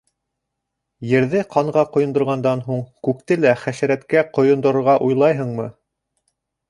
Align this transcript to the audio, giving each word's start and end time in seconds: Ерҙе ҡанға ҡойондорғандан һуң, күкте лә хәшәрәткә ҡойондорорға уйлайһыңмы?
Ерҙе 1.09 1.43
ҡанға 1.55 1.83
ҡойондорғандан 1.97 2.65
һуң, 2.69 2.81
күкте 3.09 3.37
лә 3.45 3.53
хәшәрәткә 3.65 4.25
ҡойондорорға 4.39 4.97
уйлайһыңмы? 5.09 5.69